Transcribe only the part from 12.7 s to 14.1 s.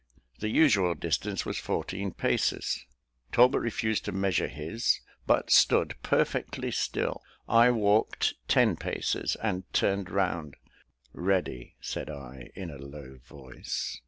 a low voice.